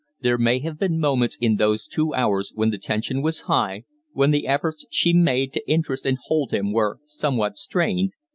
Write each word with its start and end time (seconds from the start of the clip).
There 0.21 0.39
may 0.39 0.57
have 0.61 0.79
been 0.79 0.97
moments 0.99 1.37
in 1.39 1.57
those 1.57 1.85
two 1.85 2.11
hours 2.15 2.51
when 2.55 2.71
the 2.71 2.79
tension 2.79 3.21
was 3.21 3.41
high, 3.41 3.83
when 4.13 4.31
the 4.31 4.47
efforts 4.47 4.83
she 4.89 5.13
made 5.13 5.53
to 5.53 5.69
interest 5.69 6.07
and 6.07 6.17
hold 6.25 6.49
him 6.51 6.73
were 6.73 6.97
somewhat 7.05 7.55
strained. 7.55 8.11